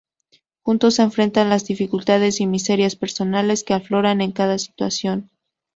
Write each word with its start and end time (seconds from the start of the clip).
Juntos 0.63 0.97
enfrentan 0.97 1.51
las 1.51 1.65
dificultades 1.65 2.39
y 2.39 2.47
miserias 2.47 2.95
personales 2.95 3.63
que 3.63 3.75
afloran 3.75 4.19
en 4.21 4.31
cada 4.31 4.57
situación. 4.57 5.29